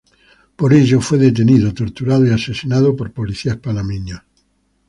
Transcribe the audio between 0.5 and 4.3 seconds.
Por ello fue detenido, torturado y asesinado por policías panameños.